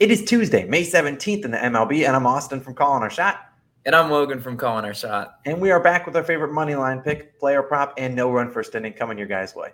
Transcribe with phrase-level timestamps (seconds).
[0.00, 3.40] It is Tuesday, May 17th in the MLB, and I'm Austin from Calling Our Shot.
[3.84, 5.40] And I'm Logan from Calling Our Shot.
[5.44, 8.48] And we are back with our favorite money line pick, player prop, and no run
[8.48, 9.70] first inning coming your guys' way.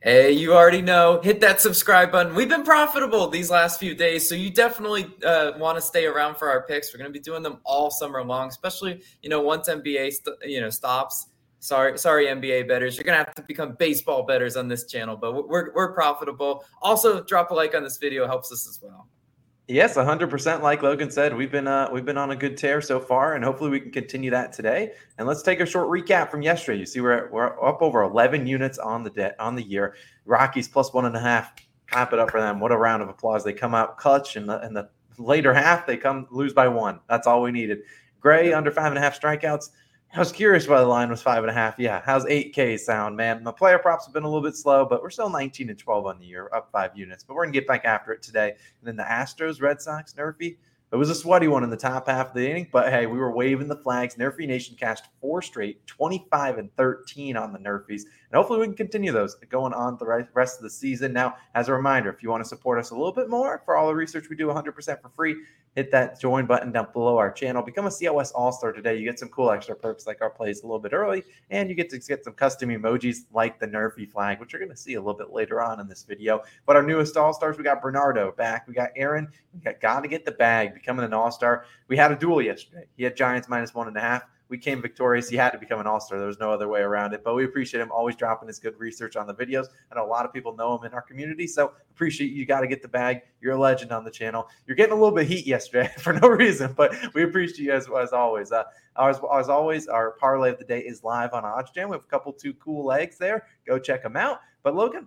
[0.00, 1.20] Hey, you already know.
[1.20, 2.36] Hit that subscribe button.
[2.36, 6.36] We've been profitable these last few days, so you definitely uh, want to stay around
[6.36, 6.94] for our picks.
[6.94, 10.36] We're going to be doing them all summer long, especially you know once NBA st-
[10.44, 11.26] you know stops.
[11.58, 12.96] Sorry, sorry, NBA betters.
[12.96, 16.64] You're gonna have to become baseball betters on this channel, but we're we're profitable.
[16.82, 19.08] Also, drop a like on this video helps us as well.
[19.68, 20.62] Yes, 100%.
[20.62, 23.44] Like Logan said, we've been uh, we've been on a good tear so far, and
[23.44, 24.92] hopefully we can continue that today.
[25.18, 26.78] And let's take a short recap from yesterday.
[26.78, 29.96] You see, we're we're up over 11 units on the debt on the year.
[30.24, 31.52] Rockies plus one and a half.
[31.88, 32.60] Clap it up for them.
[32.60, 33.42] What a round of applause!
[33.42, 37.00] They come out clutch, and the, in the later half they come lose by one.
[37.08, 37.80] That's all we needed.
[38.20, 39.70] Gray under five and a half strikeouts.
[40.14, 41.78] I was curious why the line was five and a half.
[41.78, 43.42] Yeah, how's 8K sound, man?
[43.42, 46.06] My player props have been a little bit slow, but we're still 19 and 12
[46.06, 47.22] on the year, up five units.
[47.22, 48.50] But we're gonna get back after it today.
[48.50, 50.56] And then the Astros, Red Sox, Nerfy.
[50.92, 53.18] It was a sweaty one in the top half of the inning, but hey, we
[53.18, 54.14] were waving the flags.
[54.14, 58.02] Nerfy Nation cashed four straight, 25 and 13 on the Nerfies.
[58.30, 61.12] And hopefully we can continue those going on the rest of the season.
[61.12, 63.76] Now, as a reminder, if you want to support us a little bit more for
[63.76, 65.36] all the research we do 100% for free,
[65.76, 67.62] hit that join button down below our channel.
[67.62, 68.96] Become a COS All Star today.
[68.96, 71.76] You get some cool extra perks like our plays a little bit early, and you
[71.76, 74.94] get to get some custom emojis like the Nerfy flag, which you're going to see
[74.94, 76.42] a little bit later on in this video.
[76.64, 78.66] But our newest All Stars, we got Bernardo back.
[78.66, 79.28] We got Aaron.
[79.54, 81.66] We got got to get the bag, becoming an All Star.
[81.88, 82.86] We had a duel yesterday.
[82.96, 85.28] He had Giants minus one and a half we came victorious.
[85.28, 86.18] He had to become an all star.
[86.18, 87.22] There was no other way around it.
[87.24, 89.66] But we appreciate him always dropping his good research on the videos.
[89.90, 91.46] I know a lot of people know him in our community.
[91.46, 92.46] So appreciate you.
[92.46, 93.22] Got to get the bag.
[93.40, 94.48] You're a legend on the channel.
[94.66, 97.88] You're getting a little bit heat yesterday for no reason, but we appreciate you as,
[98.00, 98.52] as always.
[98.52, 98.64] Uh,
[98.98, 101.88] as, as always, our parlay of the day is live on OddsJam.
[101.88, 103.46] We have a couple two cool legs there.
[103.66, 104.40] Go check them out.
[104.62, 105.06] But Logan,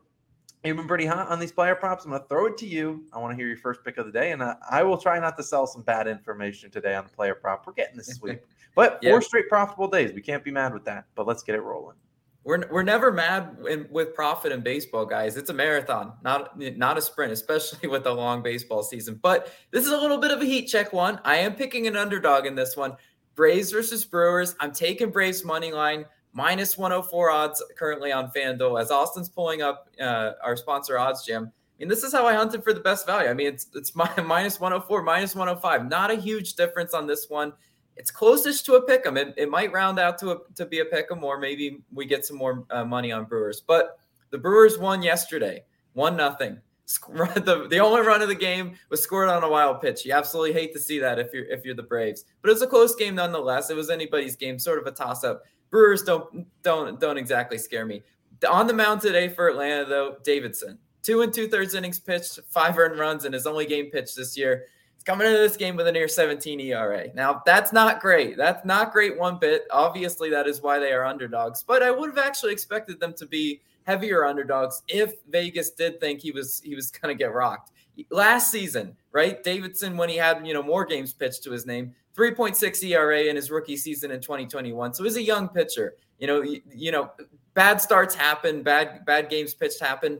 [0.63, 2.03] You've been pretty hot on these player props.
[2.03, 3.05] I'm going to throw it to you.
[3.13, 5.17] I want to hear your first pick of the day, and uh, I will try
[5.17, 7.66] not to sell some bad information today on the player prop.
[7.66, 8.41] We're getting this sweep,
[8.75, 10.11] but four straight profitable days.
[10.11, 11.05] We can't be mad with that.
[11.16, 11.95] But let's get it rolling.
[12.44, 15.38] We're, we're never mad in, with profit in baseball, guys.
[15.38, 19.17] It's a marathon, not not a sprint, especially with a long baseball season.
[19.22, 21.22] But this is a little bit of a heat check one.
[21.23, 22.97] I am picking an underdog in this one.
[23.35, 24.55] Braves versus Brewers.
[24.59, 28.79] I'm taking Braves money line minus 104 odds currently on FanDuel.
[28.79, 31.47] As Austin's pulling up uh, our sponsor Odds OddsJam.
[31.47, 33.29] I mean, this is how I hunted for the best value.
[33.29, 35.90] I mean, it's it's my, minus 104, minus 105.
[35.90, 37.53] Not a huge difference on this one.
[37.95, 39.17] It's closest to a pick 'em.
[39.17, 42.06] It, it might round out to a, to be a pick 'em, or maybe we
[42.06, 43.61] get some more uh, money on Brewers.
[43.66, 43.97] But
[44.29, 45.63] the Brewers won yesterday,
[45.94, 46.59] one nothing.
[47.06, 50.06] The, the only run of the game was scored on a wild pitch.
[50.06, 52.63] You absolutely hate to see that if you're if you're the Braves, but it was
[52.63, 53.69] a close game nonetheless.
[53.69, 55.44] It was anybody's game, sort of a toss up.
[55.69, 58.03] Brewers don't don't don't exactly scare me.
[58.50, 62.78] On the mound today for Atlanta, though, Davidson, two and two thirds innings pitched, five
[62.78, 64.66] earned runs in his only game pitched this year.
[64.96, 67.08] He's coming into this game with a near 17 ERA.
[67.13, 68.38] Now that's not great.
[68.38, 69.63] That's not great one bit.
[69.72, 71.63] Obviously, that is why they are underdogs.
[71.63, 76.22] But I would have actually expected them to be heavier underdogs if Vegas did think
[76.22, 77.72] he was he was going to get rocked
[78.09, 78.95] last season.
[79.11, 83.21] Right, Davidson when he had you know more games pitched to his name 3.6 ERA
[83.21, 84.93] in his rookie season in 2021.
[84.93, 85.95] So he's a young pitcher.
[86.19, 87.11] You know, you, you know,
[87.53, 90.19] bad starts happen, bad bad games pitched happen,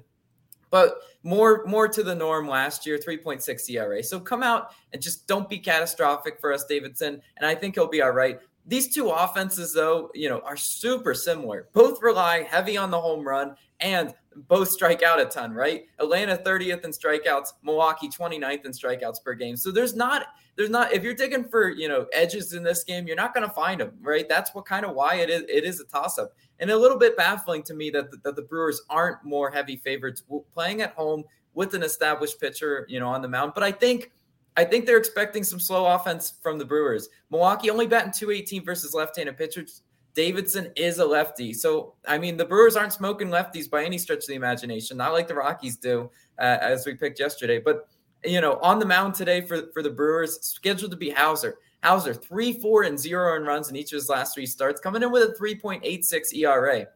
[0.70, 4.04] but more more to the norm last year, 3.6 ERA.
[4.04, 7.88] So come out and just don't be catastrophic for us, Davidson, and I think he'll
[7.88, 8.40] be all right.
[8.66, 11.70] These two offenses, though, you know, are super similar.
[11.74, 14.14] Both rely heavy on the home run and
[14.48, 15.86] both strike out a ton, right?
[15.98, 19.58] Atlanta 30th in strikeouts, Milwaukee 29th in strikeouts per game.
[19.58, 23.08] So there's not there's not if you're digging for, you know, edges in this game,
[23.08, 24.28] you're not going to find them, right?
[24.30, 26.34] That's what kind of why it is it is a toss up.
[26.60, 29.78] And a little bit baffling to me that the, that the Brewers aren't more heavy
[29.78, 33.54] favorites playing at home with an established pitcher, you know, on the mound.
[33.56, 34.12] But I think
[34.58, 37.08] I think they're expecting some slow offense from the Brewers.
[37.32, 39.84] Milwaukee only batting 218 versus left-handed pitchers.
[40.14, 41.54] Davidson is a lefty.
[41.54, 45.14] So, I mean, the Brewers aren't smoking lefties by any stretch of the imagination, not
[45.14, 46.10] like the Rockies do,
[46.40, 47.60] uh, as we picked yesterday.
[47.60, 47.88] But,
[48.26, 51.60] you know, on the mound today for, for the Brewers, scheduled to be Houser.
[51.82, 55.02] Houser, three, four, and zero in runs in each of his last three starts, coming
[55.02, 56.88] in with a 3.86 ERA.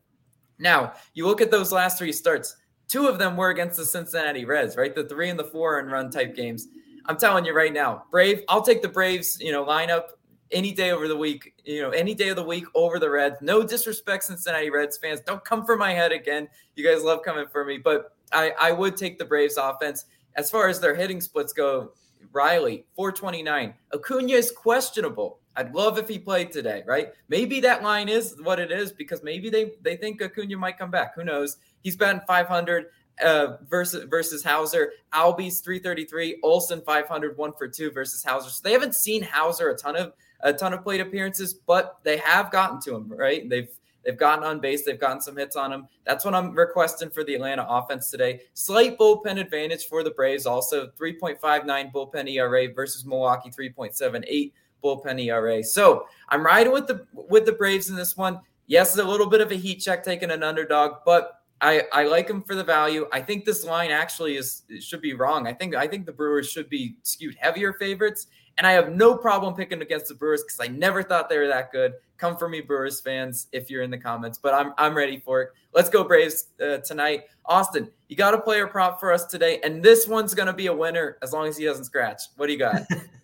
[0.60, 2.58] Now, you look at those last three starts,
[2.88, 4.94] two of them were against the Cincinnati Reds, right?
[4.94, 6.68] The three and the four and run type games.
[7.06, 10.10] I'm telling you right now, Brave, I'll take the Braves, you know, lineup
[10.52, 13.38] any day over the week, you know, any day of the week over the Reds.
[13.42, 15.20] No disrespect, Cincinnati Reds fans.
[15.26, 16.48] Don't come for my head again.
[16.76, 20.06] You guys love coming for me, but I, I would take the Braves offense.
[20.36, 21.92] As far as their hitting splits go,
[22.32, 23.74] Riley, 429.
[23.94, 25.40] Acuna is questionable.
[25.56, 27.10] I'd love if he played today, right?
[27.30, 30.90] Maybe that line is what it is because maybe they, they think Acuna might come
[30.90, 31.16] back.
[31.16, 31.58] Who knows?
[31.84, 32.86] He's batting 500.
[33.24, 34.94] uh, versus versus Houser.
[35.14, 38.50] Albies 333, Olson 500, one for two versus Houser.
[38.50, 42.18] So they haven't seen Houser a ton of a ton of plate appearances, but they
[42.18, 43.48] have gotten to him, right?
[43.48, 43.70] They've
[44.06, 44.86] They've gotten on base.
[44.86, 45.88] They've gotten some hits on him.
[46.06, 48.42] That's what I'm requesting for the Atlanta offense today.
[48.54, 50.46] Slight bullpen advantage for the Braves.
[50.46, 54.52] Also 3.59 bullpen ERA versus Milwaukee 3.78
[54.84, 55.64] bullpen ERA.
[55.64, 58.40] So I'm riding with the with the Braves in this one.
[58.68, 62.28] Yes, a little bit of a heat check taking an underdog, but I, I like
[62.28, 63.08] them for the value.
[63.14, 65.48] I think this line actually is should be wrong.
[65.48, 68.28] I think I think the Brewers should be skewed heavier favorites,
[68.58, 71.48] and I have no problem picking against the Brewers because I never thought they were
[71.48, 71.94] that good.
[72.18, 74.38] Come for me, Brewers fans, if you're in the comments.
[74.38, 75.50] But I'm I'm ready for it.
[75.74, 77.24] Let's go Braves uh, tonight.
[77.46, 80.74] Austin, you got a player prop for us today, and this one's gonna be a
[80.74, 82.22] winner as long as he doesn't scratch.
[82.38, 82.82] What do you got?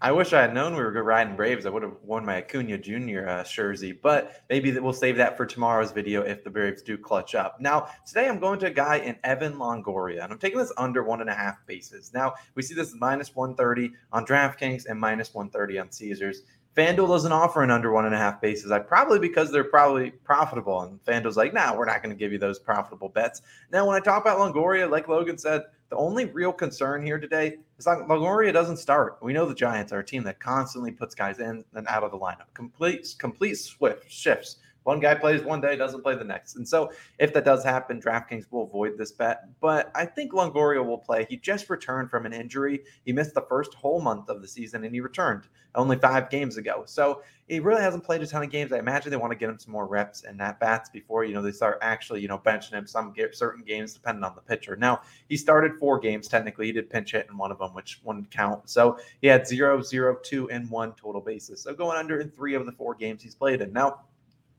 [0.00, 1.66] I wish I had known we were riding Braves.
[1.66, 3.28] I would have worn my Acuna Jr.
[3.28, 6.98] Uh, jersey, but maybe that we'll save that for tomorrow's video if the Braves do
[6.98, 7.60] clutch up.
[7.60, 11.02] Now, today I'm going to a guy in Evan Longoria, and I'm taking this under
[11.02, 12.12] one and a half bases.
[12.12, 16.42] Now, we see this minus 130 on DraftKings and minus 130 on Caesars.
[16.76, 18.72] FanDuel doesn't offer an under one and a half bases.
[18.72, 20.80] I probably because they're probably profitable.
[20.82, 23.42] And FanDuel's like, nah, we're not going to give you those profitable bets.
[23.70, 25.62] Now, when I talk about Longoria, like Logan said,
[25.94, 29.16] the only real concern here today is that Longoria doesn't start.
[29.22, 32.10] We know the Giants are a team that constantly puts guys in and out of
[32.10, 32.52] the lineup.
[32.52, 34.56] Complete complete swift shifts.
[34.84, 36.56] One guy plays one day, doesn't play the next.
[36.56, 39.48] And so if that does happen, DraftKings will avoid this bet.
[39.60, 41.26] But I think Longoria will play.
[41.28, 42.84] He just returned from an injury.
[43.04, 46.56] He missed the first whole month of the season and he returned only five games
[46.58, 46.84] ago.
[46.86, 48.72] So he really hasn't played a ton of games.
[48.72, 51.34] I imagine they want to get him some more reps and at bats before, you
[51.34, 54.76] know, they start actually, you know, benching him some certain games depending on the pitcher.
[54.76, 56.66] Now, he started four games technically.
[56.66, 58.68] He did pinch hit in one of them, which wouldn't count.
[58.68, 61.62] So he had zero, zero, two, and one total bases.
[61.62, 63.72] So going under in three of the four games he's played in.
[63.72, 64.00] Now,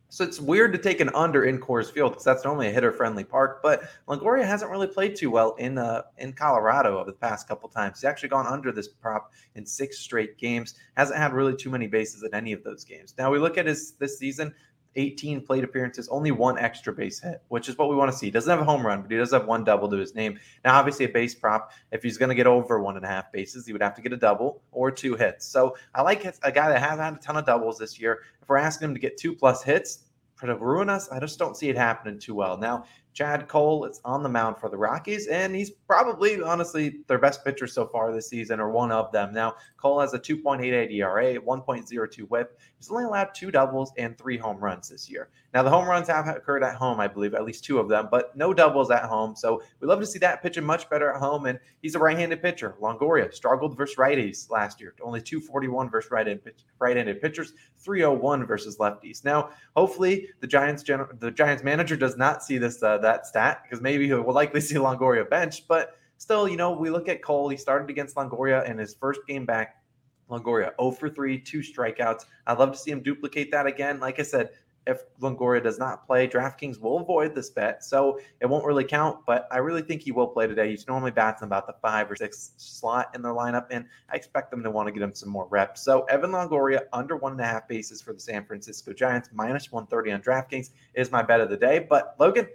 [0.09, 3.23] so it's weird to take an under in Coors Field because that's normally a hitter-friendly
[3.23, 3.61] park.
[3.61, 7.67] But Longoria hasn't really played too well in uh, in Colorado over the past couple
[7.69, 7.99] times.
[7.99, 10.75] He's actually gone under this prop in six straight games.
[10.95, 13.13] Hasn't had really too many bases in any of those games.
[13.17, 14.53] Now we look at his this season.
[14.95, 18.27] 18 plate appearances, only one extra base hit, which is what we want to see.
[18.27, 20.39] He doesn't have a home run, but he does have one double to his name.
[20.63, 23.31] Now, obviously, a base prop, if he's going to get over one and a half
[23.31, 25.45] bases, he would have to get a double or two hits.
[25.45, 28.21] So I like a guy that has had a ton of doubles this year.
[28.41, 29.99] If we're asking him to get two plus hits,
[30.41, 32.57] to ruin us, I just don't see it happening too well.
[32.57, 37.17] Now, Chad Kuhl is on the mound for the Rockies, and he's probably, honestly, their
[37.17, 39.33] best pitcher so far this season, or one of them.
[39.33, 42.59] Now, Kuhl has a 2.88 ERA, 1.02 whip.
[42.77, 45.29] He's only allowed two doubles and three home runs this year.
[45.53, 48.09] Now, the home runs have occurred at home, I believe, at least two of them,
[48.11, 49.33] but no doubles at home.
[49.37, 51.45] So we love to see that pitching much better at home.
[51.45, 52.75] And he's a right-handed pitcher.
[52.81, 59.23] Longoria struggled versus righties last year, only 241 versus right-handed, right-handed pitchers, 301 versus lefties.
[59.23, 63.81] Now, hopefully, the Giants the Giants manager does not see this uh, that stat because
[63.81, 67.49] maybe he will likely see Longoria bench, but still, you know, we look at Kuhl.
[67.49, 69.81] He started against Longoria in his first game back.
[70.29, 72.25] Longoria 0 for 3, two strikeouts.
[72.47, 73.99] I'd love to see him duplicate that again.
[73.99, 74.49] Like I said,
[74.87, 79.19] if Longoria does not play, DraftKings will avoid this bet, so it won't really count.
[79.25, 80.69] But I really think he will play today.
[80.69, 84.15] He's normally bats in about the five or six slot in their lineup, and I
[84.15, 85.81] expect them to want to get him some more reps.
[85.81, 89.71] So Evan Longoria under one and a half bases for the San Francisco Giants, minus
[89.71, 91.79] 130 on DraftKings is my bet of the day.
[91.89, 92.47] But Logan,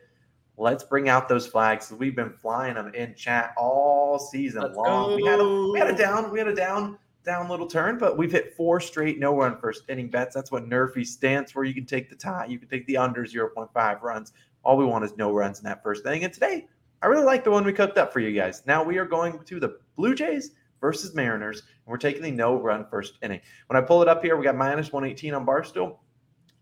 [0.61, 1.91] let's bring out those flags.
[1.91, 5.17] We've been flying them in chat all season let's long.
[5.17, 8.17] We had, a, we had a down, we had a down down little turn, but
[8.17, 10.35] we've hit four straight no run first inning bets.
[10.35, 11.65] That's what Nerfy stands for.
[11.65, 14.33] You can take the tie, you can take the under 0.5 runs.
[14.63, 16.25] All we want is no runs in that first inning.
[16.25, 16.67] And today,
[17.03, 18.63] I really like the one we cooked up for you guys.
[18.67, 20.51] Now we are going to the Blue Jays
[20.83, 23.41] versus Mariners, and we're taking the no run first inning.
[23.69, 25.97] When I pull it up here, we got minus 118 on Barstool.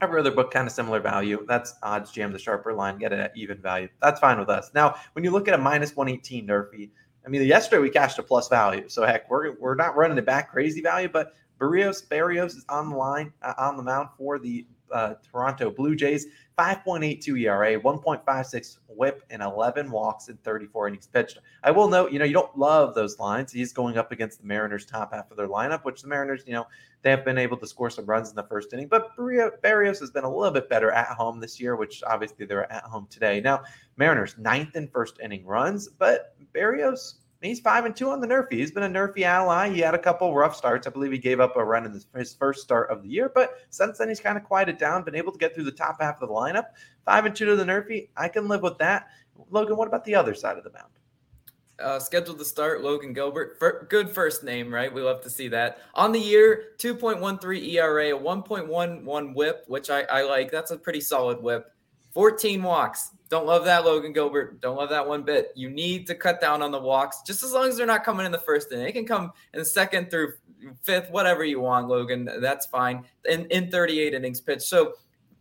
[0.01, 1.45] Every other book kind of similar value.
[1.49, 3.89] That's OddsJam the sharper line, get it at even value.
[4.01, 4.71] That's fine with us.
[4.75, 6.91] Now, when you look at a minus 118 Nerfy,
[7.27, 10.25] I mean, yesterday we cashed a plus value, so heck, we're we're not running it
[10.25, 14.39] back crazy value, but Berrios Berrios is on the line uh, on the mound for
[14.39, 16.27] the uh, Toronto Blue Jays.
[16.59, 21.39] 5.82 ERA, 1.56 whip, and 11 walks in 34 innings pitched.
[21.63, 23.53] I will note, you know, you don't love those lines.
[23.53, 26.55] He's going up against the Mariners' top half of their lineup, which the Mariners, you
[26.55, 26.67] know,
[27.03, 28.89] they have been able to score some runs in the first inning.
[28.89, 32.71] But Berrios has been a little bit better at home this year, which obviously they're
[32.73, 33.41] at home today.
[33.41, 33.63] Now,
[33.97, 38.55] Mariners ninth in first inning runs, but Berrios He's five and two on the Nerfy.
[38.55, 39.71] He's been a Nerfy ally.
[39.71, 40.89] He had a couple rough starts.
[40.89, 43.59] I believe he gave up a run in his first start of the year, but
[43.71, 46.21] since then he's kind of quieted down, been able to get through the top half
[46.21, 46.67] of the lineup.
[47.05, 48.09] Five and two to the Nerfy.
[48.17, 49.09] I can live with that.
[49.51, 50.91] Logan, what about the other side of the mound?
[51.79, 53.57] Uh, scheduled to start Logan Gilbert.
[53.57, 54.93] For, good first name, right?
[54.93, 55.79] We love to see that.
[55.95, 60.51] On the year, 2.13 ERA, a 1.11 whip, which I, I like.
[60.51, 61.73] That's a pretty solid whip.
[62.19, 63.13] 14 walks.
[63.29, 64.61] Don't love that, Logan Gilbert.
[64.61, 65.53] Don't love that one bit.
[65.55, 68.27] You need to cut down on the walks, just as long as they're not coming
[68.27, 68.87] in the first inning.
[68.87, 70.33] They can come in the second through
[70.83, 72.29] fifth, whatever you want, Logan.
[72.41, 73.05] That's fine.
[73.31, 74.63] In in 38 innings pitched.
[74.63, 74.95] So,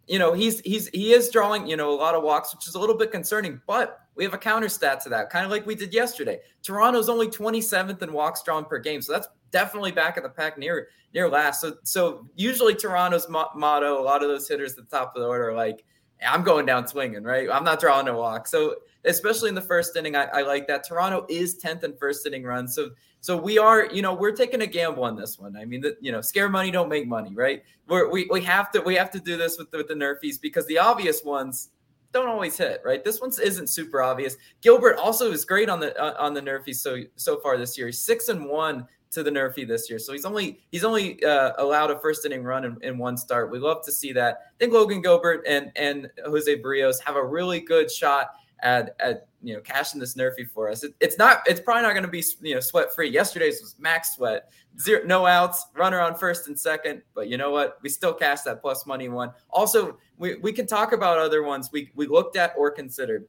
[0.06, 2.76] you know, he's he's he is drawing, you know, a lot of walks, which is
[2.76, 5.66] a little bit concerning, but we have a counter stat to that, kind of like
[5.66, 6.40] we did yesterday.
[6.62, 9.02] Toronto's only 27th in walks drawn per game.
[9.02, 11.60] So that's definitely back at the pack near near last.
[11.60, 15.24] So so usually Toronto's mo- motto, a lot of those hitters at the top of
[15.24, 15.84] the order like,
[16.26, 17.48] I'm going down swinging, right?
[17.52, 18.48] I'm not drawing a walk.
[18.48, 20.88] So especially in the first inning, I, I like that.
[20.88, 22.74] Toronto is 10th in first inning runs.
[22.76, 25.58] So so we are, you know, we're taking a gamble on this one.
[25.58, 27.64] I mean, that you know, scare money don't make money, right?
[27.88, 30.40] We're, we we have to we have to do this with the, with the nerfies
[30.40, 31.70] because the obvious ones
[32.14, 33.04] don't always hit, right?
[33.04, 34.38] This one isn't super obvious.
[34.62, 37.88] Gilbert also is great on the uh, on the nerfies so so far this year.
[37.88, 41.54] He's six and one to the nerfy this year, so he's only he's only uh,
[41.58, 43.52] allowed a first inning run in, in, one start.
[43.52, 44.40] We love to see that.
[44.48, 49.28] I think Logan Gilbert and and Jose Berrios have a really good shot at at
[49.42, 50.84] you know cashing this nerfy for us.
[50.84, 53.10] It, it's not it's probably not going to be you know sweat free.
[53.10, 54.50] Yesterday's was max sweat,
[54.80, 57.02] zero no outs, runner on first and second.
[57.14, 57.78] But you know what?
[57.82, 59.32] We still cash that plus money one.
[59.50, 63.28] Also, we, we can talk about other ones we we looked at or considered.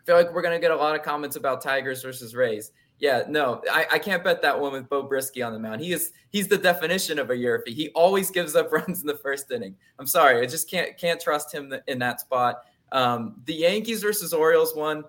[0.00, 2.72] I feel like we're going to get a lot of comments about Tigers versus Rays.
[3.00, 5.80] Yeah, no, I, I can't bet that one with Beau Brieske on the mound.
[5.80, 7.68] He is he's the definition of a Yerfie.
[7.68, 9.74] He always gives up runs in the first inning.
[9.98, 12.62] I'm sorry, I just can't can't trust him in that spot.
[12.92, 15.04] Um, the Yankees versus Orioles one,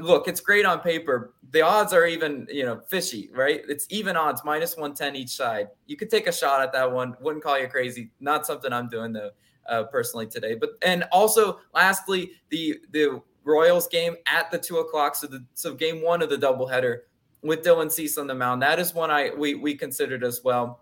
[0.00, 1.34] look, it's great on paper.
[1.50, 3.62] The odds are even, you know, fishy, right?
[3.68, 5.68] It's even odds, minus 110 each side.
[5.86, 7.16] You could take a shot at that one.
[7.20, 8.10] Wouldn't call you crazy.
[8.20, 9.30] Not something I'm doing though,
[9.68, 10.54] uh, personally today.
[10.54, 15.14] But and also, lastly, the the Royals game at the two o'clock.
[15.14, 17.00] So the so game one of the doubleheader
[17.42, 18.62] with Dylan Cease on the mound.
[18.62, 20.80] That is one I we we considered as well.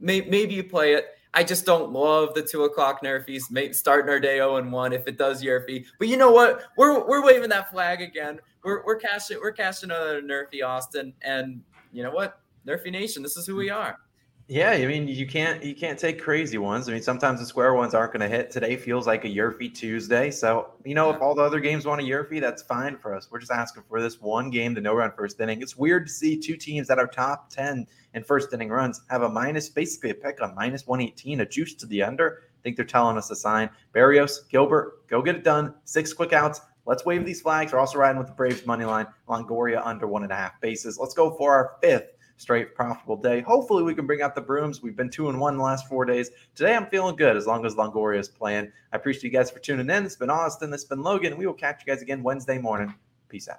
[0.00, 1.06] Maybe, maybe you play it.
[1.32, 3.74] I just don't love the two o'clock nerfies.
[3.74, 5.84] Starting our day 0 and 1 if it does Yerfie.
[5.98, 6.62] But you know what?
[6.76, 8.40] We're we're waving that flag again.
[8.62, 11.12] We're we're cashing we're cashing another nerfy Austin.
[11.22, 12.40] And you know what?
[12.66, 13.98] Nerfy Nation, this is who we are.
[14.46, 16.86] Yeah, I mean you can't you can't take crazy ones.
[16.86, 18.50] I mean sometimes the square ones aren't going to hit.
[18.50, 20.30] Today feels like a Yerfie Tuesday.
[20.30, 21.16] So you know yeah.
[21.16, 23.28] if all the other games want a Yerfie, that's fine for us.
[23.30, 25.62] We're just asking for this one game, the no run first inning.
[25.62, 29.22] It's weird to see two teams that are top ten in first inning runs have
[29.22, 32.42] a minus, basically a pick on minus one eighteen, a juice to the under.
[32.42, 33.70] I think they're telling us a sign.
[33.94, 35.74] Berrios, Gilbert, go get it done.
[35.84, 36.60] Six quick outs.
[36.84, 37.72] Let's wave these flags.
[37.72, 39.06] We're also riding with the Braves money line.
[39.26, 40.98] Longoria under one and a half bases.
[40.98, 43.40] Let's go for our fifth straight profitable day.
[43.40, 44.82] Hopefully, we can bring out the brooms.
[44.82, 46.30] We've been two and one the last four days.
[46.54, 48.70] Today, I'm feeling good as long as Longoria is playing.
[48.92, 50.04] I appreciate you guys for tuning in.
[50.04, 50.72] It's been Austin.
[50.72, 51.36] It's been Logan.
[51.36, 52.94] We will catch you guys again Wednesday morning.
[53.28, 53.52] Peace out.